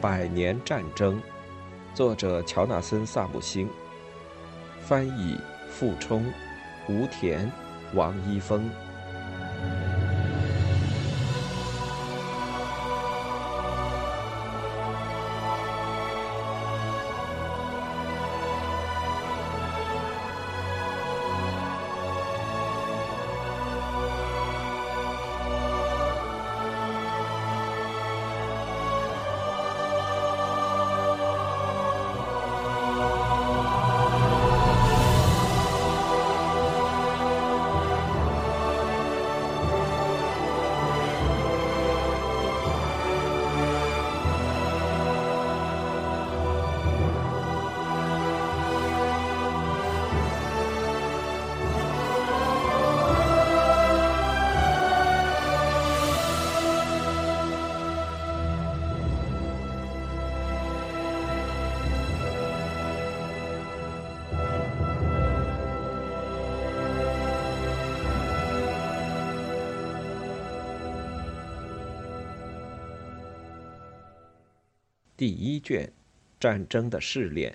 [0.00, 1.20] 百年战争，
[1.92, 3.68] 作者乔纳森·萨姆星，
[4.80, 5.36] 翻译
[5.68, 6.24] 傅冲、
[6.88, 7.50] 吴田、
[7.94, 8.70] 王一峰。
[75.18, 75.90] 第一卷，
[76.38, 77.52] 战争的试炼。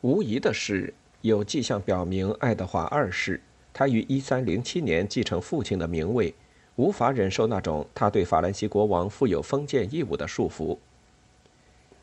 [0.00, 3.38] 无疑的是，有迹象表明，爱德华二世
[3.74, 6.34] 他于1307年继承父亲的名位，
[6.76, 10.78] 无法忍受那种他对法兰西国王负有封建义务的束缚。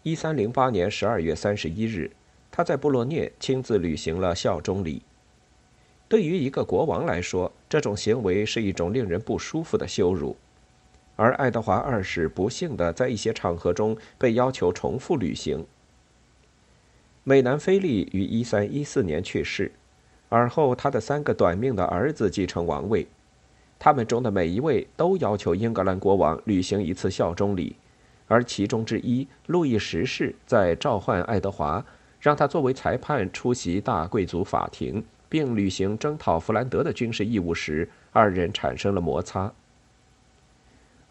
[0.03, 2.11] 1308年12月31日，
[2.51, 5.01] 他在布洛涅亲自履行了效忠礼。
[6.07, 10.37] 对于一个国王来说，这种行为是一种令人不舒服的羞辱。
[11.15, 15.65] 而爱德华二世不幸的在一些场合中被要求重复履行。
[17.23, 19.71] 美南菲利于1314年去世，
[20.29, 23.07] 而后他的三个短命的儿子继承王位，
[23.77, 27.75] 他们中的每一位都要求英格兰国王履行一次效忠礼，
[28.27, 31.85] 而其中之一路易十世在召唤爱德华，
[32.19, 39.53] 让他作为裁判出席大贵族法庭，并履行征讨弗兰德的军事义务时，二人产生了摩擦。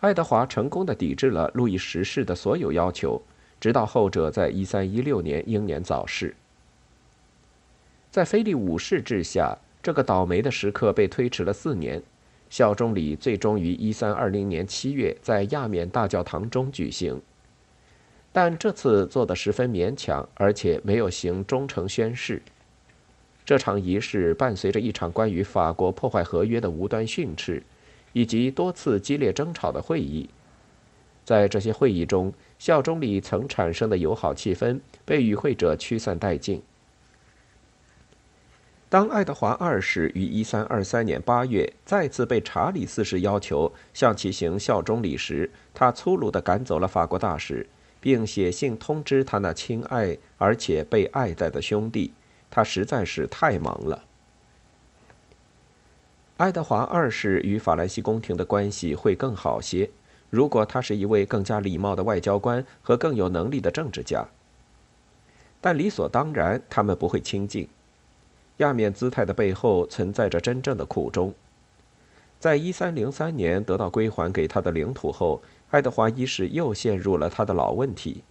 [0.01, 3.21] 爱德华成功的抵制了路易十世的所有要求，
[3.61, 6.35] 直到后者在1316年英年早逝。
[8.11, 12.03] 在菲利五世治下，这个倒霉的时刻被推迟了四年，
[12.49, 17.21] 效忠礼最终于1320年7月在亚冕大教堂中举行。
[18.33, 22.41] 但这次做得十分勉强，而且没有行忠诚宣誓。
[23.45, 27.63] 这场仪式伴随着一场关于法国破坏合约的无端训斥。
[28.13, 30.29] 以及多次激烈争吵的会议，
[31.25, 36.63] 在这些会议中，效忠礼曾产生的友好气氛被与会者驱散殆尽。
[38.89, 47.69] 当爱德华二世于1323年8月再次被查理四世要求向其行效忠礼时，他粗鲁地赶走了法国大使，
[48.01, 52.13] 并写信通知他那亲爱而且被爱戴的兄弟，
[52.51, 54.03] 他实在是太忙了。
[56.41, 59.91] 爱德华二世与法兰西宫廷的关系会更好些，
[60.31, 64.27] 如果他是一位更加礼貌的外交官和更有能力的政治家。
[65.61, 67.69] 但理所当然，他们不会亲近。
[68.57, 71.35] 亚冕姿态的背后存在着真正的苦衷。
[72.39, 78.23] 在一三零三年得到归还给他的领土后，爱德华一世又陷入了他的老问题，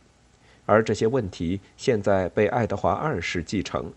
[0.65, 3.93] 而这些问题现在被爱德华二世继承。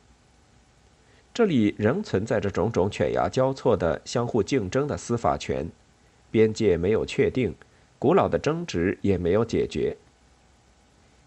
[1.35, 5.67] 这里仍存在着种种犬牙交错的相互竞争的司法权，
[6.31, 7.55] 边界没有确定，
[7.99, 9.97] 古老的争执也没有解决。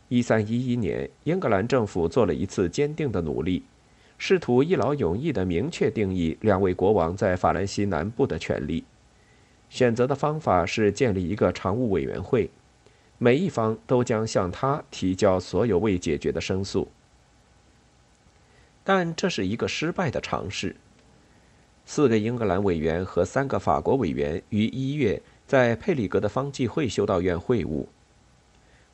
[0.08, 3.64] 一三一一年，英格兰政府做了一次坚定的努力，
[4.20, 8.84] 试图一劳永逸地明确定义两位国王在法兰西南部的权利。
[9.72, 12.48] 选择的方法是建立一个常务委员会，
[13.18, 16.88] 每一方都将向他提交所有未解决的申诉。
[18.86, 20.76] 但这是一个失败的尝试。
[21.86, 27.86] 四个英格兰委员和三个法国委员于一月在佩里格的方济会修道院会晤。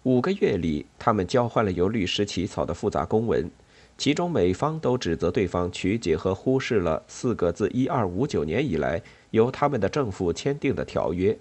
[0.03, 3.49] 五个月里，他们交换了由律师起草的复杂公文，
[3.97, 11.37] 其中每方都指责对方曲解和忽视了四个自一二五九年以来由他们的政府签订的条约。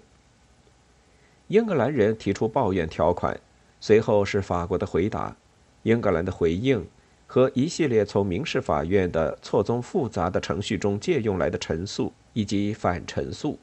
[1.47, 3.39] 英格兰人提出抱怨条款，
[3.79, 5.35] 随后是法国的回答，
[5.83, 6.85] 英格兰的回应。
[7.33, 13.57] 和一系列从民事法院的错综复杂的程序中借用来的陈述以及反陈述。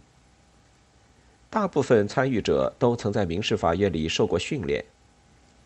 [1.50, 4.82] 大部分参与者都曾在民事法院里受过训练。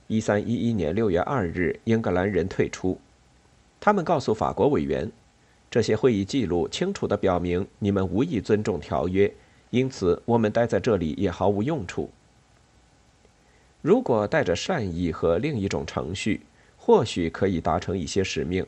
[0.08, 2.98] 一三一一年六月二日，英格兰人退出。
[3.78, 5.08] 他们告诉法国委员，
[5.70, 9.32] 这些会议记录清楚地表明你们无意尊重条约，
[9.70, 12.10] 因此我们待在这里也毫无用处。
[13.80, 16.40] 如果带着善意和另一种程序，
[16.84, 18.66] 或许可以达成一些使命。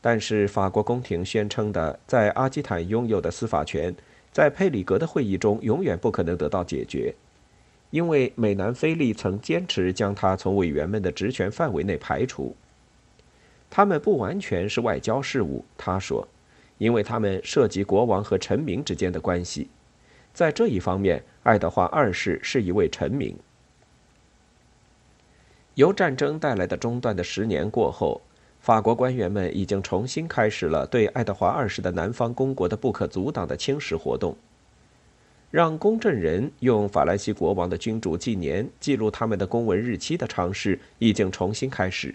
[0.00, 3.94] 但是法国宫廷宣称的在阿基坦拥有的司法权，
[4.32, 7.14] 在佩里格的会议中永远不可能得到解决，
[7.90, 12.56] 因为美南菲利曾坚持将他从委员们的职权范围内排除。
[13.68, 16.26] 他们不完全是外交事务，他说，
[16.78, 19.68] 因为他们涉及国王和臣民之间的关系。
[20.32, 23.36] 在这一方面，爱德华二世是一位臣民。
[25.76, 28.22] 由战争带来的中断的十年过后，
[28.60, 34.34] 法国官员们已经重新开始了对爱德华二世的南方公国的不可阻挡的侵蚀活动。
[35.50, 42.14] 让公证人用法兰西国王的君主纪年记录他们的公文日期的尝试已经重新开始。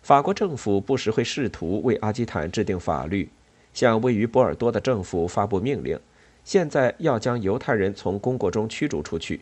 [0.00, 3.28] 法国政府不时会试图为阿基坦制定法律，
[3.74, 5.98] 向位于波尔多的政府发布命令。
[6.44, 9.40] 现在要将犹太人从公国中驱逐出去，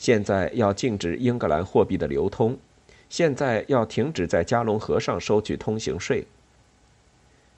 [0.00, 2.56] 现在要禁止英格兰货币的流通，
[3.10, 6.26] 现在要停止在加龙河上收取通行税。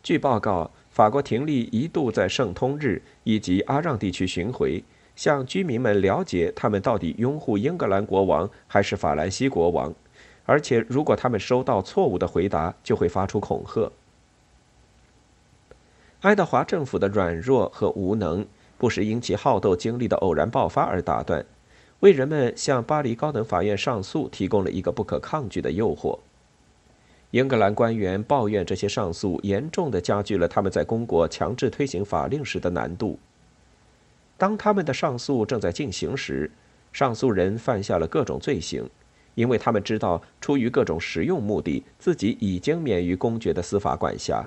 [0.02, 4.82] 据报告，法国廷力一度在圣通日以及阿让地区巡回，
[5.14, 9.94] 向居民们了解他们到底拥护英格兰国王还是法兰西国王，
[10.44, 13.92] 而且如果他们收到错误的回答，就会发出恐吓。
[16.22, 18.44] 爱德华政府的软弱和无能。
[18.78, 21.46] 不时因其好斗经历的偶然爆发而打断，
[22.02, 26.18] 为人们向巴黎高等法院上诉提供了一个不可抗拒的诱惑。
[27.30, 33.16] 英格兰官员抱怨这些上诉严重的加剧了他们在公国强制推行法令时的难度。
[34.36, 36.50] 当他们的上诉正在进行时，
[36.92, 38.90] 上诉人犯下了各种罪行，
[39.36, 44.44] 因为他们知道出于各种实用目的，自己已经免于公爵的司法管辖。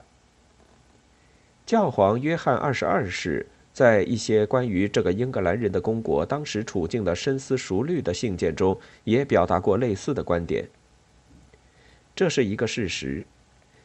[1.66, 3.48] 教皇约翰二十二世。
[3.75, 10.69] 在一些关于这个英格兰人的公国当时处境的深思熟虑的信件中，也表达过类似的观点。
[12.16, 13.25] 这是一个事实，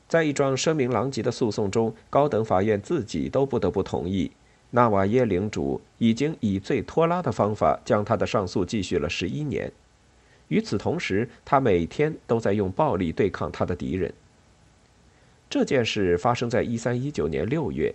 [0.07, 4.31] 在一桩声名狼藉的诉讼中，高等法院自己都不得不同意，
[4.71, 9.73] 纳瓦耶领主已经以最拖拉的方法将他的上诉继续了十一年。
[10.47, 14.15] 与此同时，他每天都在用暴力对抗他的敌人。
[15.49, 17.93] 这件事发生在一三一九年六月。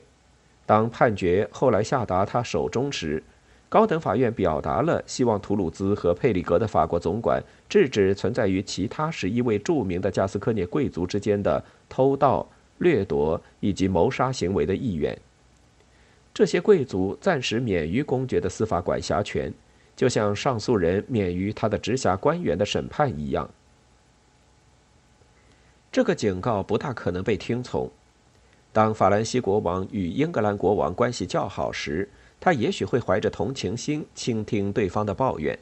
[0.65, 3.21] 当判决后来下达他手中时，
[3.69, 12.47] 高等法院表达了希望图鲁兹和佩里格的法国总管制止存在于其他十一位著名的加斯科涅贵族之间的偷盗、
[12.79, 15.17] 掠夺以及谋杀行为的意愿。
[16.33, 19.53] 这些贵族暂时免于公爵的司法管辖权，
[19.95, 23.49] 就像上诉人免于他的直辖官员的审判一样。
[25.91, 27.89] 这个警告不大可能被听从。
[28.75, 32.09] 当法兰西国王与英格兰国王关系较好时，
[32.41, 35.57] 他也许会怀着同情心倾听对方的抱怨。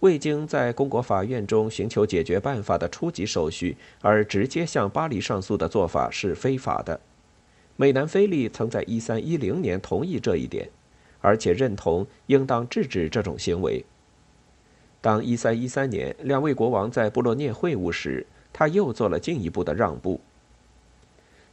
[0.00, 6.98] 未经在公国法院中寻求解决办法的初级手续而直接向巴黎上诉的做法是非法的。
[7.76, 10.70] 美南菲利曾在1310年同意这一点，
[11.20, 13.84] 而且认同应当制止这种行为。
[15.02, 20.18] 当1313年两位国王在布洛涅会晤时，他又做了进一步的让步。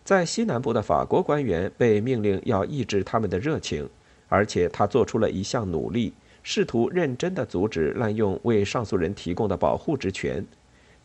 [0.03, 3.88] 在西南部的法国官员被命令要抑制他们的热情，
[4.27, 10.46] 而且他做出了一项努力，试图认真地阻止滥用为上诉人提供的保护之权。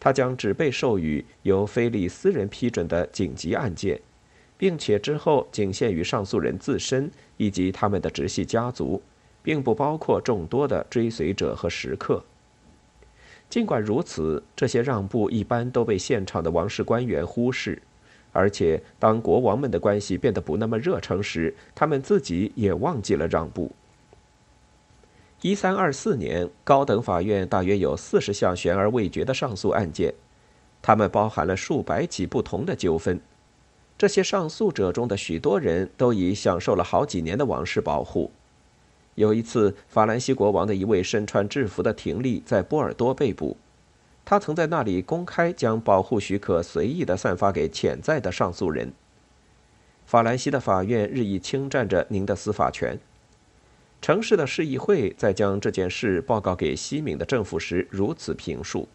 [0.01, 4.01] 他将只被授予由菲利私人批准的紧急案件，
[4.59, 9.01] 并且之后仅限于上诉人自身以及他们的直系家族，
[9.43, 12.23] 并不包括众多的追随者和食客。
[13.49, 17.81] 尽管如此，这些让步一般都被现场的王室官员忽视。
[18.37, 23.73] 而且，当国王们的关系变得不那么热诚时，他们自己也忘记了让步。
[25.41, 30.13] 一三二四年，高等法院大约有四十项悬而未决的上诉案件，
[30.83, 33.19] 它们包含了数百起不同的纠纷。
[33.97, 38.31] 这些上诉者中的许多人都已享受了好几年的王室保护。
[39.15, 43.57] 有一次，法兰西国王的一位身穿制服的廷吏在波尔多被捕。
[44.29, 48.93] 他曾在那里公开将保护许可随意地散发给潜在的上诉人。
[50.05, 52.99] 法兰西的法院日益侵占着您的司法权。
[54.03, 58.89] 城市的市议会在将这件事报告给西敏的政府时如此评述：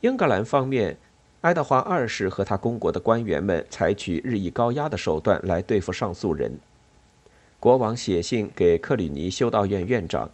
[0.00, 0.96] 英格兰方面，
[1.42, 6.58] 爱德华二世和他公国的官员们采取日益高压的手段来对付上诉人。
[7.60, 10.30] 国王写信给克里尼修道院院长。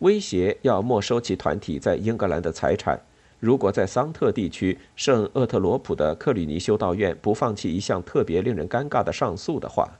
[0.00, 3.00] 威胁要没收其团体在英格兰的财产，
[3.40, 9.98] 如果在桑特地区圣厄特罗普的克里尼修道院不放弃一项特别令人尴尬的上诉的话，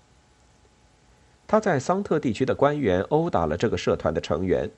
[1.47, 4.71] 他在桑特地区的官员殴打了这个社团的成员。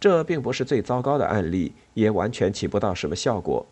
[0.00, 3.64] 这并不是最糟糕的案例，也完全起不到什么效果。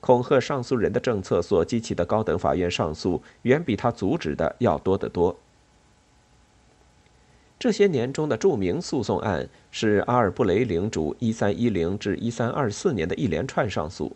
[0.00, 5.36] 恐吓上诉人的政策所激起的高等法院上诉，远比他阻止的要多得多。
[7.58, 14.14] 这些年中的著名诉讼案是阿尔布雷领主1310至1324年的一连串上诉。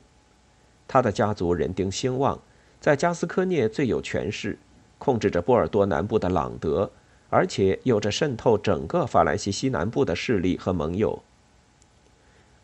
[0.87, 2.38] 他的家族人丁兴旺，
[2.80, 4.59] 在加斯科涅最有权势，
[4.99, 6.90] 控制着波尔多南部的朗德，
[7.30, 11.23] 而且有着渗透整个法兰西西南部的势力和盟友。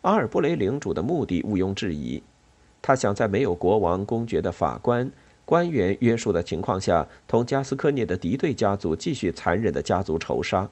[0.01, 2.21] 阿尔布雷领主的目的毋庸置疑，
[2.83, 5.11] 他想在没有国王公爵的法官。
[5.47, 10.69] 官员约束的情况下，同加斯科涅的敌对家族继续残忍的家族仇杀。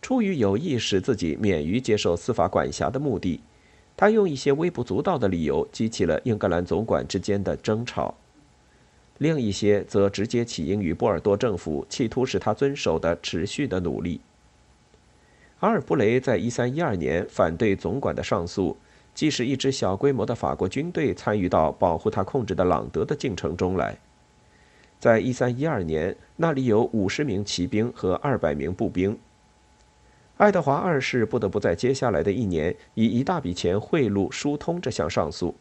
[0.00, 3.40] 出于有意使自己免于接受司法管辖的目的，
[3.96, 8.14] 他用一些微不足道的理由激起了英格兰总管之间的争吵；
[9.18, 14.20] 另一些则直接起因于波尔多政府企图使他遵守的持续的努力。
[15.58, 18.76] 阿尔布雷在1312年反对总管的上诉。
[19.20, 23.94] 即使一支小规模的法国军队参与到保护他控制的朗德的进程中来，
[24.98, 29.18] 在一三一二年，那里有五十名骑兵和二百名步兵。
[30.38, 35.54] 爱德华二世不得不在接下来的一年以一大笔钱贿赂疏通这项上诉，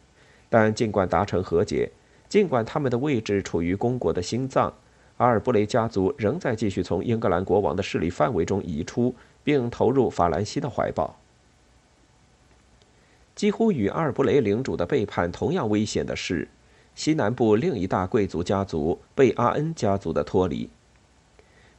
[0.50, 1.92] 但尽管达成和解，
[2.30, 4.74] 尽管他们的位置处于公国的心脏，
[5.18, 9.14] 阿尔布雷家族仍在继续从英格兰国王的势力范围中移出，
[9.44, 11.14] 并投入法兰西的怀抱。
[13.40, 16.50] 几乎与阿尔布雷领主的背叛同样危险的是，
[16.94, 20.70] 西南部另一大贵族家族贝阿恩家族的脱离。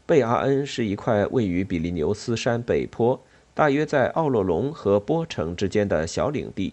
[0.06, 3.20] 贝阿恩是一块位于比利牛斯山北坡，
[3.52, 6.72] 大约在奥洛龙和波城之间的小领地。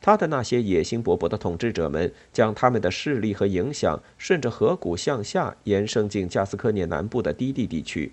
[0.00, 8.10] 他的那些野心勃勃的统治者们将他们的势力和影响顺着河谷向下延伸进加斯科涅南部的低地地区。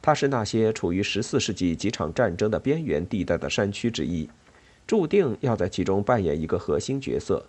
[0.00, 4.30] 它是那些处于十四世纪几场战争的边缘地带的山区之一。
[4.92, 7.46] 注定要在其中扮演一个核心角色。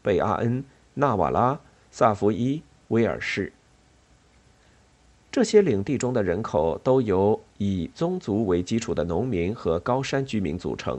[0.00, 1.60] 贝阿恩、纳瓦拉、
[1.90, 3.52] 萨伏伊、威尔士，
[5.30, 10.98] 这些领地中的人口都由以宗族为基础的农民和高山居民组成，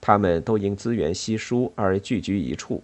[0.00, 2.82] 他们都因资源稀疏而聚居一处。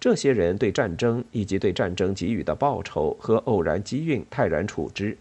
[0.00, 5.18] 这些人对战争以及对战争给予的报酬和偶然机运泰然处之，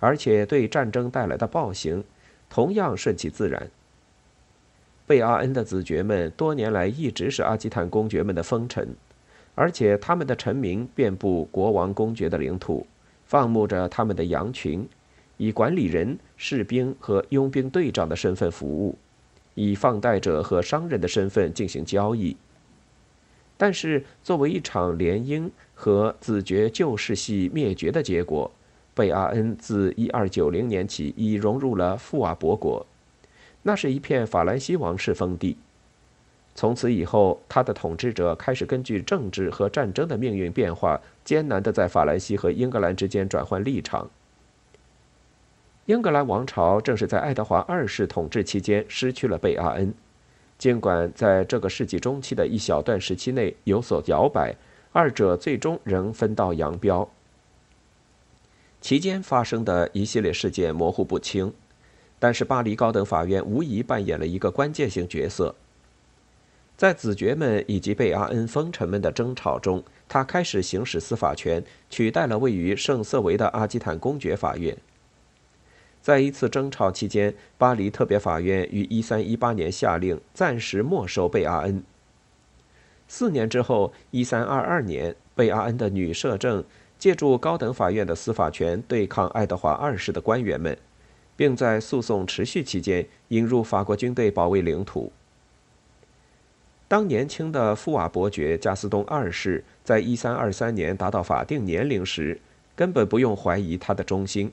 [0.00, 2.02] 而且对战争带来的暴行
[2.50, 3.70] 同样顺其自然。
[5.06, 8.88] 贝阿恩的子爵们多年来一直是阿基坦公爵们的封臣，
[9.54, 12.84] 而且他们的臣民遍布国王公爵的领土，
[13.24, 14.84] 放牧着他们的羊群，
[15.36, 18.98] 以管理人、士兵和佣兵队长的身份服务，
[19.54, 22.36] 以放贷者和商人的身份进行交易。
[23.56, 28.50] 但是，作为一场联姻和子爵旧世系灭绝的结果，
[28.92, 32.84] 贝阿恩自1290年起已融入了富瓦伯国。
[33.66, 35.56] 那是一片法兰西王室封地。
[36.54, 44.08] 从此以后，他的统治者开始根据政治和战争的命运变化，艰难地在法兰西和英格兰之间转换立场。
[45.86, 49.92] 英格兰王朝正是在爱德华二世统治期间失去了贝阿恩，
[50.56, 54.54] 尽管在这个世纪中期的一小段时期内有所摇摆，
[54.92, 57.10] 二者最终仍分道扬镳。
[58.80, 61.52] 期间发生的一系列事件模糊不清。
[62.18, 65.54] 但是，巴黎高等法院无疑扮演了一个关键性角色。
[66.76, 74.76] 在子爵们以及贝阿恩封臣们的争吵中，他开始行使司法权，取代了位于圣瑟维的阿基坦公爵法院。
[76.02, 81.82] 在一次争吵期间，巴黎特别法院于1318年下令暂时没收贝阿恩。
[83.08, 86.62] 四年之后，1322年，贝阿恩的女摄政
[86.98, 90.76] 借助高等法院的司法权对抗爱德华二世的官员们。
[91.36, 95.12] 并在诉讼持续期间引入法国军队保卫领土。
[96.88, 102.40] 当年轻的富瓦伯爵加斯东二世在1323年达到法定年龄时，
[102.76, 104.52] 根本不用怀疑他的忠心。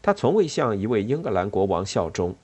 [0.00, 2.34] 他从未向一位英格兰国王效忠，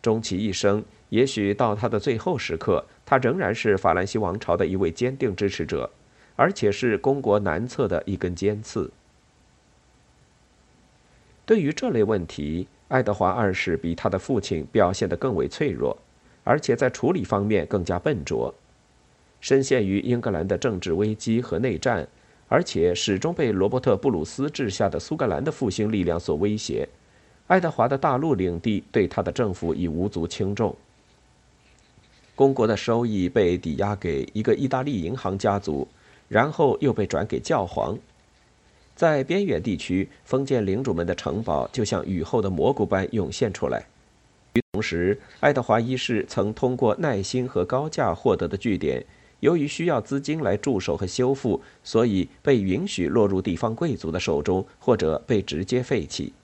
[0.00, 5.90] 终其一生，也许到他的最后时刻，他仍然是法兰西王朝的一位坚定支持者，
[6.36, 8.90] 而且是公国南侧的一根尖刺。
[11.50, 15.98] 对于这类问题，爱德华二世比他的父亲表现得更为脆弱，
[16.44, 18.54] 而且在处理方面更加笨拙。
[19.40, 22.06] 深陷于英格兰的政治危机和内战，
[22.46, 26.88] 而且始终被罗伯特·布鲁斯治下的苏格兰的复兴力量所威胁，
[27.48, 30.72] 爱德华的大陆领地对他的政府已无足轻重。
[32.36, 35.88] 公国的收益被抵押给一个意大利银行家族，
[36.28, 37.98] 然后又被转给教皇。
[39.00, 43.86] 在边远地区，封建领主们的城堡就像雨后的蘑菇般涌现出来。
[44.52, 49.02] 与同时，爱德华一世曾通过耐心和高价获得的据点，
[49.38, 56.34] 由于需要资金来驻守和修复，所以被允许落入地方贵族的手中，或者被直接废弃。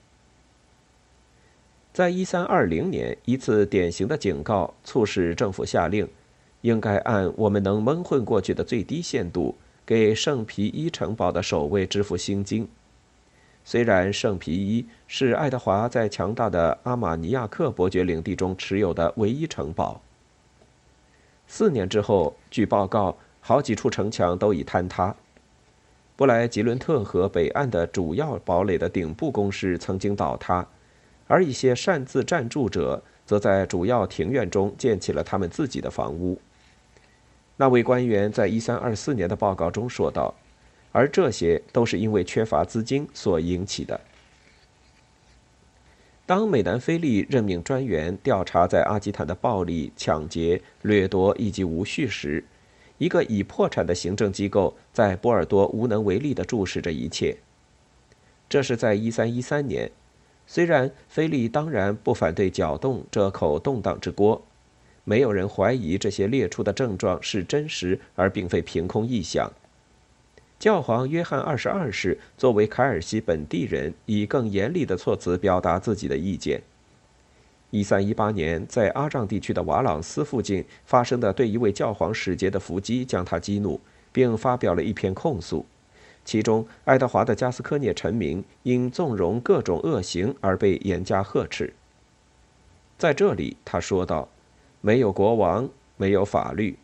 [1.93, 6.07] 在一三二零年，一次典型的警告促使政府下令，
[6.61, 9.55] 应该按我们能蒙混过去的最低限度，
[9.87, 12.67] 给圣皮伊城堡的守卫支付薪金。
[13.63, 20.01] 虽然圣皮伊是爱德华在强大的阿马尼亚克伯爵领地中持有的唯一城堡。
[21.47, 25.15] 四年之后，据报告，好几处城墙都已坍塌。
[26.17, 30.67] 布莱吉伦特河北岸的主要堡垒的顶部工事曾经倒塌，
[31.27, 36.41] 而一些擅自暂住者则在主要庭院中建起了他们自己的房屋。
[37.57, 40.33] 那位官员在一三二四年的报告中说道。
[40.93, 44.01] 而这些都是因为缺乏资金所引起的。
[46.25, 52.43] 当美南菲利任命专员调查在阿基坦的暴力、抢劫、掠夺以及无序时，
[52.97, 57.37] 一个已破产的行政机构在波尔多无能为力地注视着一切。
[58.49, 59.91] 这是在1313年。
[60.47, 64.46] 虽然菲利当然不反对搅动这口动荡之锅，
[65.09, 69.49] 没有人怀疑这些列出的症状是真实而并非凭空臆想。
[70.59, 76.61] 教皇约翰二十二世作为凯尔西本地人，以更严厉的措辞表达自己的意见。
[77.69, 83.79] 一三一八年，在阿让地区的瓦朗斯附近发生的对一位教皇使节的伏击，将他激怒，
[84.11, 85.65] 并发表了一篇控诉，
[86.25, 91.73] 其中爱德华的加斯科涅臣民因纵容各种恶行而被严加呵斥。
[92.97, 94.27] 在这里，他说道
[94.81, 96.77] ：“没有国王，没有法律。”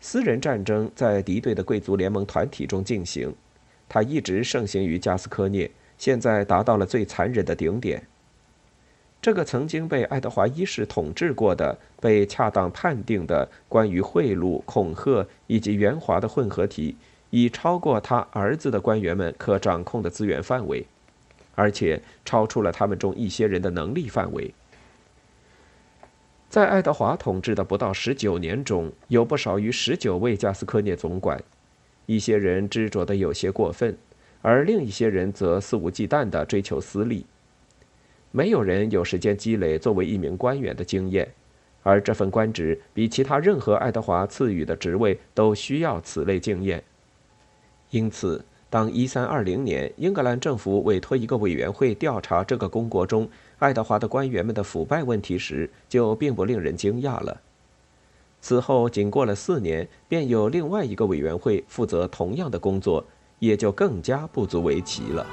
[0.00, 3.34] 私人战争在敌对的贵族联盟团体中进行，
[3.88, 8.06] 它一直盛行于加斯科涅，现在达到了最残忍的顶点。
[9.22, 16.94] 这个曾经被爱德华一世统治过的、被恰当判定的关于贿赂、恐吓以及圆滑的混合体，
[17.30, 20.86] 已超过他儿子的官员们可掌控的资源范围，
[21.56, 24.54] 而且超出了他们中一些人的能力范围。
[26.48, 31.42] 在爱德华统治的不到十九年中，有不少于十九位加斯科涅总管，
[32.06, 33.96] 一些人执着的有些过分，
[34.42, 37.26] 而另一些人则肆无忌惮地追求私利。
[38.30, 41.28] 没有人有时间积累作为一名官员的经验，
[41.82, 46.82] 而这份官职比其他任何爱德华赐予的职位都需要此类经验。
[47.90, 48.44] 因此，
[48.76, 53.26] 当1320年英格兰政府委托一个委员会调查这个公国中，
[53.58, 57.40] 爱德华的官员们的腐败问题时，就并不令人惊讶了。
[58.42, 63.02] 此后，仅过了四年，便有另外一个委员会负责同样的工作，
[63.38, 65.26] 也就更加不足为奇了。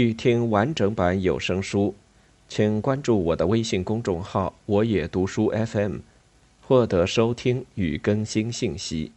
[0.00, 1.92] 欲听完整版有声书，
[2.48, 5.96] 请关注我的微信公众号“我也读书 FM”，
[6.60, 9.10] 获得收听与更新信息。